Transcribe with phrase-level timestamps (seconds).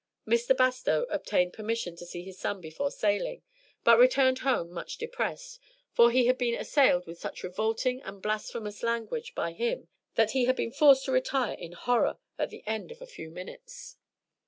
[0.27, 0.57] Mr.
[0.57, 3.43] Bastow obtained permission to see his son before sailing,
[3.83, 5.59] but returned home much depressed,
[5.93, 10.45] for he had been assailed with such revolting and blasphemous language by him that he
[10.45, 13.97] had been forced to retire in horror at the end of a few minutes.